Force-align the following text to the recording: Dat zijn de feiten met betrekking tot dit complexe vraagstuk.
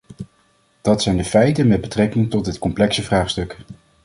Dat 0.81 1.01
zijn 1.01 1.17
de 1.17 1.23
feiten 1.23 1.67
met 1.67 1.81
betrekking 1.81 2.29
tot 2.29 2.45
dit 2.45 2.59
complexe 2.59 3.03
vraagstuk. 3.03 3.57